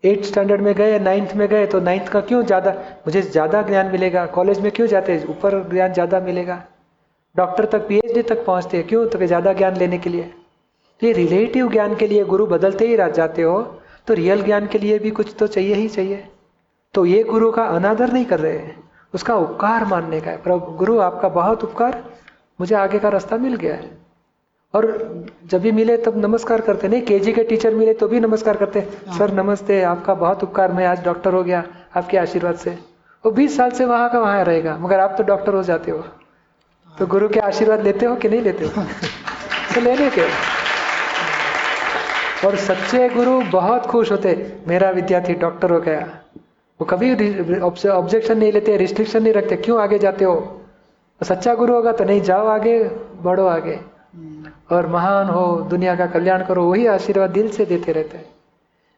एट्थ 0.03 0.25
स्टैंडर्ड 0.25 0.61
में 0.61 0.73
गए 0.75 0.99
नाइन्थ 0.99 1.33
में 1.35 1.47
गए 1.49 1.65
तो 1.67 1.79
नाइन्थ 1.81 2.07
का 2.09 2.21
क्यों 2.21 2.43
ज़्यादा 2.43 2.71
मुझे 3.07 3.21
ज़्यादा 3.21 3.61
ज्ञान 3.63 3.91
मिलेगा? 3.91 4.25
कॉलेज 4.27 4.59
में 4.59 4.71
क्यों 4.71 4.87
जाते? 4.87 5.13
हैं 5.13 5.27
ऊपर 5.27 5.59
ज्ञान 5.69 5.93
ज़्यादा 5.93 6.19
मिलेगा? 6.19 6.61
डॉक्टर 7.35 7.65
तक 7.67 7.87
पीएचडी 7.87 8.21
तक 8.23 8.45
पहुँचते 8.45 8.77
हैं 8.77 8.87
क्यों? 8.87 9.05
तो 9.07 9.25
ज़्यादा 9.25 9.53
ज्ञान 9.53 9.77
लेने 9.77 9.97
के 9.97 10.09
लिए। 10.09 10.31
ये 11.03 11.11
रिलेटिव 11.11 11.71
ज्ञान 11.71 11.95
के 11.95 12.07
लिए 12.07 12.23
गुरु 12.23 12.45
बदलते 12.45 12.87
ही 12.87 12.95
रह 12.95 13.09
जाते 13.09 13.41
हो 13.41 13.61
तो 14.07 14.13
रियल 14.13 14.43
ज्ञान 14.43 14.67
के 14.67 14.79
लिए 14.79 14.99
भी 14.99 15.09
कुछ 15.09 15.35
तो 15.39 15.47
चाहिए 15.47 15.75
ही 15.75 15.87
चाहिए। 15.87 16.27
तो 16.93 17.05
ये 17.05 17.23
गुरु 17.23 17.51
का 17.51 17.63
अनादर 17.63 18.11
नहीं 18.13 18.25
कर 18.25 18.39
रहे 18.39 18.57
हैं। 18.57 18.89
उसका 19.13 19.35
उपकार 19.35 19.85
मानने 19.85 20.21
का 20.21 20.31
है। 20.31 20.37
प्रभु 20.37 20.71
गुरु 20.71 20.99
आपका 20.99 21.29
बहुत 21.29 21.63
उपकार। 21.63 22.03
मुझे 22.59 22.75
आगे 22.75 22.99
का 22.99 23.09
रास्ता 23.09 23.37
मिल 23.37 23.55
गया 23.55 23.73
है। 23.73 23.97
और 24.73 25.25
जब 25.45 25.61
भी 25.61 25.71
मिले 25.71 25.97
तब 25.97 26.17
नमस्कार 26.17 26.61
करते 26.61 26.87
नहीं 26.87 27.01
केजी 27.01 27.33
के 27.33 27.43
टीचर 27.43 27.75
मिले 27.75 27.93
तो 27.93 28.07
भी 28.07 28.19
नमस्कार 28.19 28.57
करते 28.57 28.81
सर 29.17 29.33
नमस्ते 29.33 29.81
आपका 29.83 30.13
बहुत 30.13 30.43
उपकार। 30.43 30.71
मैं 30.71 30.85
आज 30.85 31.03
डॉक्टर 31.05 31.33
हो 31.33 31.43
गया। 31.43 31.63
आपके 31.95 32.17
आशीर्वाद 32.17 32.55
से। 32.55 32.77
वो 33.25 33.31
बीस 33.31 33.57
साल 33.57 33.71
से 33.71 33.85
वहाँ 33.85 34.09
का 34.09 34.19
वहाँ 34.19 34.43
रहेगा। 34.43 34.77
मगर 34.77 34.99
आप 34.99 35.15
तो 35.17 35.23
डॉक्टर 35.23 35.53
हो 35.53 35.63
जाते 35.63 35.91
हो। 35.91 36.03
तो 36.99 37.07
गुरु 37.07 37.29
के 37.29 37.39
आशीर्वाद 37.39 37.83
लेते 37.83 38.05
हो 38.05 38.15
कि 38.15 38.29
नहीं 38.29 38.41
लेते 38.41 38.65
हो? 38.65 38.83
तो 39.75 39.81
लेने 39.81 40.09
के 40.09 40.60
और 42.45 42.55
सच्चे 42.57 43.07
गुरु 43.09 43.39
बहुत 43.51 43.85
खुश 43.85 44.11
होते। 44.11 44.31
मेरा 44.67 44.89
विद्यार्थी 44.91 45.33
डॉक्टर 45.35 45.71
हो 45.71 45.79
गया। 45.81 45.99
वो 46.79 46.85
कभी 46.85 47.11
ऑब्जेक्शन 47.59 48.37
नहीं 48.37 48.51
लेते 48.51 48.77
रिस्ट्रिक्शन 48.77 49.23
नहीं 49.23 49.33
रखते। 49.33 49.55
क्यों 49.57 49.81
आगे 49.81 49.99
जाते 49.99 50.25
हो? 50.25 50.61
सच्चा 51.21 51.53
गुरु 51.55 51.73
होगा 51.73 51.91
तो 51.91 52.03
नहीं 52.03 52.21
जाओ 52.21 52.47
आगे 52.47 52.77
बढ़ो 53.23 53.45
आगे। 53.47 53.79
और 54.71 54.87
महान 54.87 55.27
हो 55.27 55.45
दुनिया 55.69 55.95
का 55.95 56.05
कल्याण 56.07 56.43
करो 56.45 56.63
वही 56.65 56.85
आशीर्वाद 56.87 57.29
दिल 57.29 57.49
से 57.49 57.65
देते 57.65 57.91
रहते 57.91 58.17
हैं। 58.17 58.25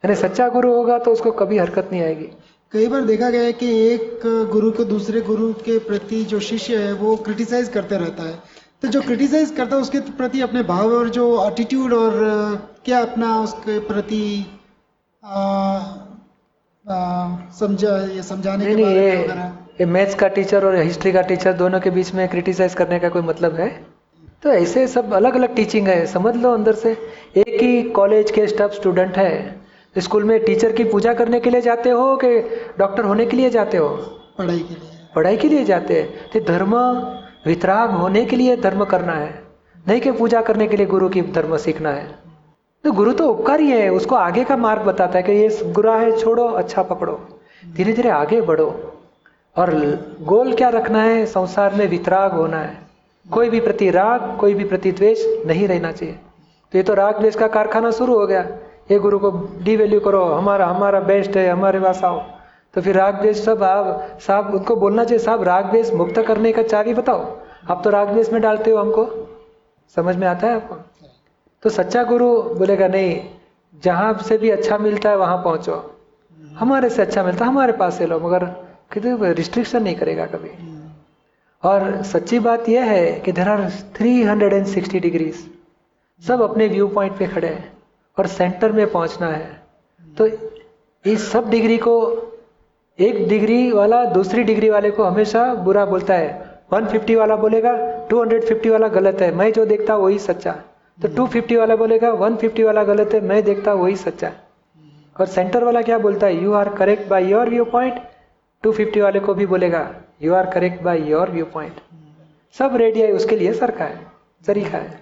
यानी 0.04 0.16
सच्चा 0.18 0.48
गुरु 0.50 0.74
होगा 0.74 0.98
तो 0.98 1.12
उसको 1.12 1.32
कभी 1.34 1.58
हरकत 1.58 1.90
नहीं 1.92 2.02
आएगी। 2.04 2.30
कई 2.72 2.88
बार 2.88 3.02
देखा 3.02 3.30
गया 3.30 3.42
है 3.42 3.54
कि 3.54 3.68
एक 3.88 4.22
गुरु 4.52 4.72
के 4.72 4.84
दूसरे 4.86 5.22
गुरु 5.22 5.52
के 5.60 5.78
प्रति 5.82 6.24
जो 6.26 6.40
शिष्य 6.42 6.78
है 6.78 6.94
वो 6.94 7.16
क्रिटिसाइज 7.18 7.70
करते 7.70 7.98
रहता 7.98 8.24
है। 8.24 8.36
तो 8.84 8.90
जो 8.90 9.02
क्रिटिसाइज 9.02 9.52
करता 9.52 9.76
है 9.76 9.82
उसके 9.82 10.00
प्रति 10.12 10.42
अपने 10.42 10.62
भाव 10.64 10.94
और 10.94 11.10
जो 11.10 11.26
एटीट्यूड 11.48 11.94
और 11.94 12.16
क्या 12.86 13.00
अपना 13.02 13.40
उसके 13.40 13.78
प्रति 13.80 14.24
समझा 17.60 17.96
ये 18.06 18.24
समझाने 18.24 18.66
नहीं 18.66 18.76
के 18.76 18.84
नहीं 18.84 18.96
बारे 18.96 19.06
ये 19.10 19.36
में 19.36 19.52
ये 19.80 19.86
मैथ्स 19.86 20.16
का 20.16 20.28
टीचर 20.28 20.66
और 20.66 20.76
हिस्ट्री 20.76 21.12
का 21.12 21.22
टीचर 21.22 21.54
दोनों 21.54 21.80
के 21.80 21.90
बीच 21.90 22.14
में 22.14 22.28
क्रिटिसाइज 22.28 22.74
करने 22.74 23.00
का 23.00 23.10
कोई 23.10 23.22
मतलब 23.22 23.56
है? 23.56 23.70
तो 24.44 24.50
ऐसे 24.50 24.88
सब 24.88 25.14
अलग 25.14 25.36
अलग 25.36 25.56
टीचिंग 25.56 25.88
है 25.88 26.06
समझ 26.08 26.36
लो 26.36 26.54
अंदर 26.54 26.74
से। 26.76 26.92
एक 27.38 27.62
ही 27.62 27.82
कॉलेज 27.92 28.32
के 28.32 28.48
स्टाफ 28.48 28.74
स्टूडेंट 28.74 29.18
है। 29.18 29.62
स्कूल 29.96 30.24
में 30.24 30.40
टीचर 30.46 30.72
की 30.72 30.84
पूजा 30.84 31.14
करने 31.14 31.40
के 31.40 31.50
लिए 31.50 31.62
जाते 31.62 31.90
हो 31.90 32.16
कि 32.24 32.40
डॉक्टर 32.80 33.04
होने 33.04 33.26
के 33.26 33.38
लिए 33.38 33.50
जाते 33.50 33.78
हो? 33.78 33.90
पढ़ाई 34.38 34.60
के 34.60 34.74
लिए। 34.74 34.98
पढ़ाई 35.16 35.38
के 35.38 35.50
लिए 35.50 35.64
जाते 35.66 36.02
हैं। 36.02 36.30
तो 36.32 36.40
धर्म 36.54 36.76
वितराग 37.46 37.92
होने 37.92 38.26
के 38.26 38.36
लिए 38.36 38.56
धर्म 38.58 38.84
करना 38.86 39.14
है, 39.14 39.34
नहीं 39.88 40.02
कि 40.02 40.12
पूजा 40.12 40.42
करने 40.42 40.68
के 40.68 40.78
लिए 40.78 40.86
गुरु 40.86 41.10
की 41.10 41.22
धर्म 41.22 41.56
सीखना 41.58 41.90
है। 41.90 42.08
तो 42.84 42.92
गुरु 42.92 43.14
तो 43.14 43.28
उपकारी 43.30 43.70
है 43.70 43.90
उसको 43.90 44.16
आगे 44.16 44.44
का 44.44 44.58
मार्ग 44.58 44.82
बताता 44.82 45.18
है 45.18 45.24
कि 45.24 45.32
ये 45.32 45.64
बुरा 45.66 45.96
है, 45.96 46.18
छोड़ो 46.18 46.48
अच्छा 46.48 46.84
पकड़ो 46.84 47.20
धीरे 47.76 47.94
धीरे 47.94 48.10
आगे 48.10 48.42
बढ़ो। 48.42 48.68
और 49.56 49.74
गोल 50.22 50.54
क्या 50.54 50.70
रखना 50.70 51.02
है? 51.04 51.26
संसार 51.26 51.74
में 51.74 51.88
वितराग 51.88 52.32
होना 52.32 52.58
है। 52.58 52.78
कोई 53.26 53.50
भी 53.50 53.60
प्रति 53.60 53.90
राग, 53.92 54.36
कोई 54.40 54.54
भी 54.54 54.64
प्रति 54.64 54.92
द्वेष 54.92 55.24
नहीं 55.46 55.68
रहना 55.68 55.92
चाहिए। 55.92 56.16
तो 56.74 56.78
ये 56.78 56.84
तो 56.84 56.94
राग 56.94 57.20
द्वेष 57.20 57.36
का 57.36 57.48
कारखाना 57.48 57.92
शुरू 57.92 58.18
हो 58.20 58.28
गया। 58.28 58.42
ये 58.92 59.00
गुरु 59.00 59.20
को 59.20 59.32
डी 59.64 59.76
वैल्यू 59.76 60.00
करो, 60.00 60.24
हमारा 60.26 60.68
हमारा 60.68 61.00
बेस्ट 61.00 61.38
है, 61.38 61.50
हमारे 61.50 61.80
पास 61.80 62.04
आओ। 62.04 62.22
तो 62.74 62.82
फिर 62.82 62.96
राग 62.96 63.22
द्वेष 63.22 63.44
सब 63.46 63.64
आप 63.64 64.18
साहब 64.22 64.54
उनको 64.54 64.76
बोलना 64.76 65.04
चाहिए 65.04 65.24
साहब 65.24 65.44
राग 65.44 65.66
द्वेष 65.66 65.92
मुक्त 65.92 66.20
करने 66.22 66.52
का 66.52 66.64
चाबी 66.64 66.94
बताओ। 66.94 67.38
आप 67.70 67.82
तो 67.84 67.90
राग 67.90 68.10
द्वेष 68.10 68.34
में 68.34 68.42
डालते 68.42 68.72
हो 68.72 68.78
हमको। 68.78 69.06
समझ 69.96 70.16
में 70.16 70.28
आता 70.28 70.48
है 70.48 70.56
आपको? 70.56 70.76
तो 71.64 71.70
सच्चा 71.70 72.04
गुरु 72.04 72.42
बोलेगा, 72.42 72.88
नहीं, 72.88 73.30
जहाँ 73.84 74.14
से 74.18 74.38
भी 74.38 74.50
अच्छा 74.50 74.78
मिलता 74.78 75.10
है, 75.10 75.18
वहाँ 75.18 75.38
पहुंचो। 75.38 76.00
हमारे 76.56 76.90
से 76.90 77.02
अच्छा 77.02 77.24
मिलता 77.24 77.46
है, 77.46 77.52
हमारे 77.52 77.74
पास 77.74 77.98
से 77.98 78.06
लो। 78.06 78.20
मगर 78.20 78.46
कितने 78.94 79.34
रिस्ट्रिक्शन 79.34 79.84
नहीं 79.84 79.96
करेगा 79.96 80.26
कभी। 80.26 80.52
और 81.64 82.02
सच्ची 82.04 82.40
बात 82.40 82.70
यह 82.70 82.84
है 82.84 83.20
कि 83.20 83.32
देर 83.32 83.50
आर 83.50 83.70
360 83.70 85.00
डिग्रीज 85.00 85.36
सब 86.28 86.42
अपने 86.42 86.68
व्यू 86.68 86.88
पॉइंट 86.88 87.18
पे 87.18 87.28
खड़े 87.28 87.48
हैं 87.48 87.72
और 88.18 88.28
सेंटर 88.28 88.72
में 88.72 88.92
पहुँचना 88.92 89.28
है। 89.28 89.62
तो 90.18 90.28
इस 91.06 91.32
सब 91.32 91.50
डिग्री 91.50 91.78
को 91.78 91.94
एक 93.00 93.28
डिग्री 93.28 93.72
वाला 93.72 94.04
दूसरी 94.06 94.44
डिग्री 94.44 94.70
वाले 94.70 94.90
को 94.92 95.04
हमेशा 95.04 95.54
बुरा 95.56 95.86
बोलता 95.86 96.14
है। 96.14 96.28
150 96.74 97.16
वाला 97.16 97.36
बोलेगा 97.36 97.72
250 98.10 98.70
वाला 98.70 98.88
गलत 98.88 99.22
है 99.22 99.34
मैं 99.36 99.52
जो 99.54 99.66
देखता 99.66 99.96
वही 99.96 100.20
सच्चा। 100.20 100.52
तो 101.00 101.08
250 101.10 101.58
वाला 101.58 101.76
बोलेगा 101.76 102.12
150 102.20 102.64
वाला 102.64 102.84
गलत 102.84 103.14
है 103.14 103.22
मैं 103.22 103.42
देखता 103.44 103.74
वही 103.74 103.96
सच्चा। 103.96 104.32
और 105.16 105.26
सेंटर 105.26 105.64
वाला 105.64 105.82
क्या 105.82 105.98
बोलता 105.98 106.28
है? 106.28 106.44
You 106.44 106.54
are 106.54 106.70
correct 106.70 107.10
by 107.10 107.32
your 107.32 107.50
viewpoint 107.66 108.00
250 108.64 109.02
वाले 109.02 109.20
को 109.20 109.34
भी 109.34 109.46
बोलेगा 109.46 109.88
you 110.24 110.34
are 110.34 110.52
correct 110.52 110.84
by 110.84 111.04
your 111.12 111.32
viewpoint 111.54 111.82
सब 112.56 112.76
रेडी 112.76 113.02
है 113.02 113.12
उसके 113.12 113.36
लिए 113.36 113.54
सरका 113.54 113.86
है 113.86 114.00
सरीखा 114.44 114.78
है। 114.78 115.00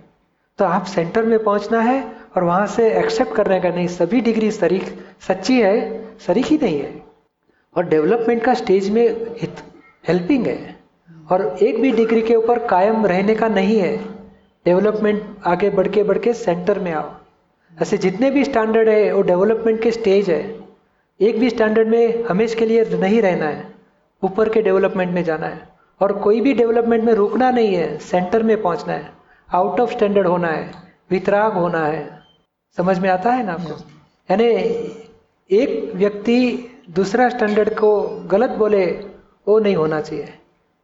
तो 0.59 0.65
आप 0.65 0.85
सेंटर 0.85 1.25
में 1.25 1.43
पहुँचना 1.43 1.81
है 1.81 2.03
और 2.35 2.43
वहाँ 2.43 2.65
से 2.69 2.91
एक्सेप्ट 2.99 3.35
करने 3.35 3.59
का 3.59 3.69
नहीं 3.69 3.87
सभी 3.89 4.21
डिग्री 4.21 4.51
सरीख 4.53 4.93
सच्ची 5.27 5.61
है 5.61 5.79
सरीख 6.19 6.45
ही 6.45 6.59
नहीं 6.61 6.79
है। 6.79 7.10
और 7.75 7.85
डेवलपमेंट 7.85 8.43
का 8.43 8.53
स्टेज 8.53 8.89
में 8.89 9.07
हेल्पिंग 10.07 10.47
है। 10.47 10.75
और 11.31 11.57
एक 11.63 11.81
भी 11.81 11.91
डिग्री 11.91 12.21
के 12.21 12.35
ऊपर 12.35 12.59
कायम 12.67 13.05
रहने 13.05 13.35
का 13.35 13.47
नहीं 13.47 13.79
है 13.79 13.95
डेवलपमेंट 14.65 15.23
आगे 15.45 15.69
बढ़ 15.69 15.87
के 15.87 16.03
बढ़ 16.03 16.17
के 16.17 16.33
सेंटर 16.33 16.79
में 16.79 16.91
आओ। 16.91 17.11
ऐसे 17.81 17.97
जितने 17.97 18.29
भी 18.31 18.43
स्टैंडर्ड 18.43 18.89
है 18.89 19.13
वो 19.13 19.21
डेवलपमेंट 19.21 19.81
के 19.83 19.91
स्टेज 19.91 20.29
है। 20.29 20.41
एक 21.19 21.39
भी 21.39 21.49
स्टैंडर्ड 21.49 21.87
में 21.87 22.23
हमेशा 22.23 22.59
के 22.59 22.65
लिए 22.65 22.83
नहीं 22.91 23.21
रहना 23.21 23.45
है 23.45 23.65
ऊपर 24.23 24.49
के 24.49 24.61
डेवलपमेंट 24.61 25.11
में 25.11 25.23
जाना 25.23 25.47
है। 25.47 25.69
और 26.01 26.13
कोई 26.13 26.41
भी 26.41 26.53
डेवलपमेंट 26.53 27.03
में 27.03 27.13
रुकना 27.13 27.49
नहीं 27.51 27.75
है 27.75 27.97
सेंटर 27.99 28.43
में 28.43 28.61
पहुँचना 28.61 28.93
है। 28.93 29.09
आउट 29.49 29.79
ऑफ़ 29.79 29.91
स्टैंडर्ड 29.91 30.27
होना 30.27 30.47
है 30.47 30.71
वितराग 31.11 31.53
होना 31.53 31.85
है। 31.85 32.19
समझ 32.77 32.97
में 32.99 33.09
आता 33.09 33.33
है 33.33 33.45
ना 33.45 33.53
आपको? 33.53 33.77
यानी 34.29 34.45
एक 35.49 35.91
व्यक्ति 35.95 36.67
दूसरा 36.87 37.29
स्टैंडर्ड 37.29 37.69
को 37.69 37.91
गलत 38.31 38.49
बोले 38.49 38.85
वो 39.47 39.57
नहीं 39.59 39.75
होना 39.75 39.99
चाहिए। 40.01 40.33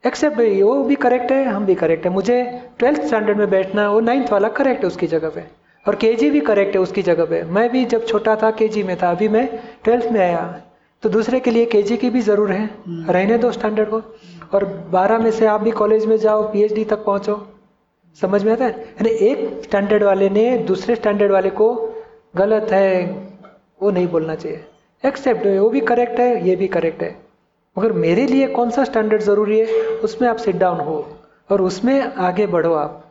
एक्सेप्ट 0.04 0.39
वो 0.63 0.84
भी 0.84 0.96
करेक्ट 0.96 1.32
है 1.32 1.44
हम 1.46 1.66
भी 1.66 1.75
करेक्ट 1.75 2.06
है। 2.06 2.12
मुझे 2.12 2.42
ट्वेल्थ 2.80 3.01
स्टैंडर्ड 3.01 3.38
में 3.38 3.50
बैठना 3.50 3.82
है 3.82 3.89
वो 3.89 4.00
नाइन्थ 4.00 4.32
वाला 4.32 4.50
करेक्ट 4.50 4.82
है 4.82 4.88
उसकी 4.88 5.08
जगह 5.08 5.30
पे। 5.30 5.44
और 5.86 5.96
केजी 5.96 6.30
भी 6.30 6.39
करेक्ट 6.39 6.75
है 6.75 6.82
उसकी 6.82 7.01
जगह 7.01 7.25
पे। 7.25 7.42
मैं 7.44 7.70
भी 7.72 7.84
जब 7.86 8.06
छोटा 8.06 8.36
था 8.36 8.51
केजी 8.51 8.84
में 8.84 8.96
था 9.01 9.10
अभी 9.12 9.27
मैं 9.27 9.48
ट्वेल्थ 9.84 10.12
में 10.12 10.20
आया। 10.20 10.62
तो 11.04 11.10
दूसरे 11.10 11.39
के 11.39 11.51
लिए 11.51 11.66
केजी 11.66 11.98
की 11.98 12.10
भी 12.10 12.22
ज़रूर 12.22 12.51
है। 12.51 12.70
रहने 12.88 13.38
दो 13.38 13.51
स्टैंडर्ड 13.51 13.89
को। 13.89 14.01
और 14.54 14.66
बारह 14.92 15.18
में 15.18 15.32
से 15.32 15.46
आप 15.46 15.62
भी 15.62 15.72
कॉलेज 15.72 16.06
में 16.06 16.18
जाओ 16.18 16.44
पीएचडी 16.51 16.86
तक 16.86 17.04
पहुंचो। 17.06 17.36
समझ 18.18 18.44
में 18.44 18.51
आता 18.51 18.66
है? 18.66 18.72
यानी 18.72 19.10
एक 19.10 19.62
स्टैंडर्ड 19.63 20.04
वाले 20.04 20.30
ने 20.30 20.58
दूसरे 20.68 20.96
स्टैंडर्ड 20.96 21.32
वाले 21.32 21.50
को 21.50 21.74
गलत 22.36 22.72
है 22.72 23.04
वो 23.82 23.92
नहीं 23.92 24.08
बोलना 24.08 24.36
चाहिए। 24.36 24.63
एक्सेप्ट 25.04 25.46
वो 25.48 25.70
भी 25.70 25.80
करेक्ट 25.82 26.20
है 26.20 26.48
ये 26.48 26.56
भी 26.56 26.68
करेक्ट 26.68 27.01
है। 27.01 27.16
मगर 27.77 27.92
मेरे 27.94 28.25
लिए 28.27 28.48
कौन 28.48 28.70
सा 28.72 28.84
स्टैंडर्ड 28.84 29.22
ज़रूरी 29.22 29.60
है? 29.60 29.66
उसमें 30.04 30.27
आप 30.30 30.38
सिट 30.38 30.56
डाउन 30.56 30.80
हो 30.80 30.96
और 31.50 31.62
उसमें 31.62 32.16
आगे 32.20 32.48
बढ़ो 32.48 32.74
आप। 32.74 33.04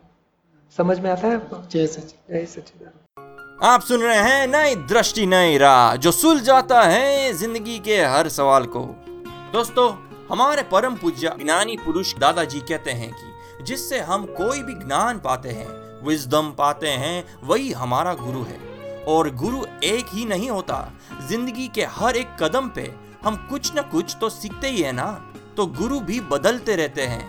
समझ 0.77 0.99
में 1.01 1.11
आता 1.11 1.29
है? 1.29 1.35
आपको 1.35 1.63
जय 1.71 1.87
सचिन 1.87 2.35
जय 2.35 2.45
सच्चिदानंद। 2.47 3.65
आप 3.65 3.81
सुन 3.83 4.01
रहे 4.01 4.19
हैं 4.19 4.47
नई 4.47 4.75
दृष्टि 4.89 5.27
नई 5.27 5.57
राह 5.59 5.95
जो 5.97 6.13
सुलझाता 6.13 6.83
है 6.83 7.33
ज़िंदगी 7.35 7.79
के 7.79 8.03
हर 8.05 8.29
सवाल 8.29 8.65
को। 8.67 8.85
दोस्तों 9.53 9.91
हमारे 10.31 10.63
परम 10.63 10.95
पूज्य 10.95 11.35
ज्ञानी 11.43 11.77
पुरुष 11.77 12.15
दादाजी 12.19 12.61
कहते 12.61 12.91
हैं 12.93 13.13
कि 13.13 13.65
जिससे 13.65 14.01
हम 14.03 14.25
कोई 14.37 14.63
भी 14.63 14.75
ज्ञान 14.77 15.19
पाते 15.19 15.49
हैं 15.51 15.69
विजडम 16.07 16.51
पाते 16.59 16.89
हैं 16.99 17.25
वही 17.45 17.73
हमारा 17.75 18.15
गुरु 18.17 18.43
है। 18.43 18.59
और 19.09 19.35
गुरु 19.35 19.65
एक 19.85 20.07
ही 20.09 20.25
नहीं 20.25 20.51
होता। 20.51 20.93
ज़िंदगी 21.29 21.69
के 21.69 21.85
हर 21.85 22.17
एक 22.17 22.37
कदम 22.41 22.69
पे 22.69 22.93
हम 23.25 23.37
कुछ 23.51 23.73
न 23.77 23.83
कुछ 23.83 24.17
तो 24.21 24.29
सीखते 24.29 24.69
ही 24.69 24.83
है 24.83 24.93
ना? 24.93 25.33
तो 25.57 25.67
गुरु 25.67 26.01
भी 26.01 26.21
बदलते 26.21 26.77
रहते 26.77 27.03
हैं। 27.03 27.25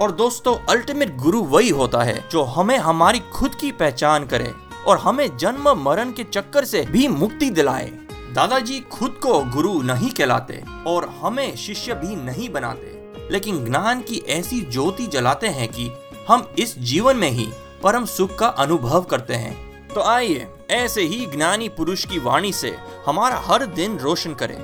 और 0.00 0.12
दोस्तों 0.12 0.56
अल्टीमेट 0.68 1.16
गुरु 1.16 1.42
वही 1.42 1.68
होता 1.68 2.02
है 2.02 2.28
जो 2.28 2.42
हमें 2.42 2.76
हमारी 2.78 3.18
खुद 3.32 3.54
की 3.54 3.72
पहचान 3.72 4.26
करे 4.26 4.54
और 4.86 4.98
हमें 4.98 5.36
जन्म, 5.36 5.68
मरण 5.84 6.12
के 6.12 6.24
चक्कर 6.24 6.64
से 6.64 6.82
भी 6.82 7.08
मुक्ति 7.08 7.50
दिलाए। 7.50 7.90
दादाजी 8.34 8.80
खुद 8.80 9.20
को 9.22 9.38
गुरु 9.44 9.82
नहीं 9.82 10.10
कहलाते 10.10 10.64
और 10.86 11.08
हमें 11.22 11.56
शिष्य 11.56 11.94
भी 11.94 12.16
नहीं 12.16 12.48
बनाते। 12.48 13.28
लेकिन 13.30 13.64
ज्ञान 13.64 14.00
की 14.00 14.16
ऐसी 14.28 14.60
ज्योति 14.60 15.06
जलाते 15.06 15.48
हैं 15.48 15.68
कि 15.68 15.90
हम 16.28 16.48
इस 16.58 16.78
जीवन 16.78 17.16
में 17.16 17.30
ही 17.30 17.48
परम 17.82 18.04
सुख 18.04 18.38
का 18.38 18.46
अनुभव 18.46 19.02
करते 19.02 19.34
हैं। 19.34 19.88
तो 19.88 20.02
आइए 20.02 20.48
ऐसे 20.70 21.02
ही 21.02 21.26
ज्ञानी 21.26 21.68
पुरुष 21.68 22.04
की 22.04 22.18
वाणी 22.18 22.52
से 22.52 22.76
हमारा 23.06 23.36
हर 23.46 23.66
दिन 23.66 23.98
रोशन 23.98 24.34
करें। 24.34 24.56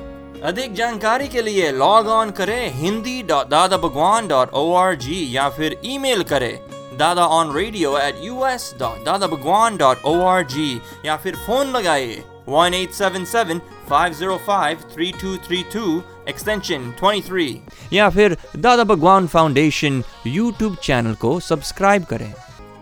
अधिक 0.42 0.74
जानकारी 0.74 1.28
के 1.28 1.42
लिए 1.42 1.70
लॉग 1.72 2.08
ऑन 2.08 2.30
करें 2.30 2.72
हिंदी 2.74 3.22
दादा 3.22 3.76
Bhagwan 3.76 4.28
dot 4.28 4.54
O 4.54 4.72
R 4.74 4.94
G 4.96 5.26
या 5.36 5.48
फिर 5.48 5.80
ईमेल 5.84 6.22
करें 6.22 6.58
Dada 6.98 7.26
on 7.28 7.54
radio 7.54 7.96
at 7.98 8.16
U 8.22 8.46
S 8.46 8.74
dot 8.78 9.04
Dada 9.04 9.26
Bhagwan 9.26 9.76
dot 9.76 10.04
O 10.04 10.20
R 10.26 10.42
G 10.46 10.80
या 11.06 11.16
फिर 11.16 11.36
फ़ोन 11.46 11.70
लगाइए 11.76 12.22
one 12.48 12.74
eight 12.74 12.92
seven 12.92 13.24
seven 13.24 13.60
five 13.90 14.12
zero 14.14 14.36
five 14.46 14.78
three 14.94 15.10
two 15.12 15.36
three 15.46 15.62
two 15.74 16.00
extension 16.28 16.90
twenty 16.98 17.28
three 17.28 17.46
या 17.92 18.08
फिर 18.10 18.36
Dada 18.56 18.84
Bhagwan 18.84 19.26
Foundation 19.26 20.02
YouTube 20.26 20.76
channel 20.76 21.14
को 21.14 21.38
subscribe 21.40 22.04
करें। 22.04 22.32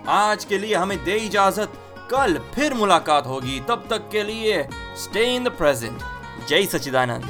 आज 0.08 0.44
के 0.44 0.58
लिए 0.58 0.74
हमें 0.74 1.04
दे 1.04 1.16
इजाज़त। 1.16 1.72
कल 2.10 2.38
फिर 2.54 2.74
मुलाकात 2.74 3.26
होगी। 3.26 3.58
तब 3.68 3.86
तक 3.90 4.08
के 4.12 4.22
लिए 4.22 4.62
स्टे 4.96 5.24
इन 5.34 5.44
द 5.44 5.48
प्रेजेंट 5.58 5.98
जय 6.48 6.66
सचिदानंद 6.66 7.28